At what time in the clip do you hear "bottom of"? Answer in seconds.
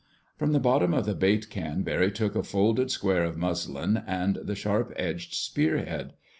0.59-1.05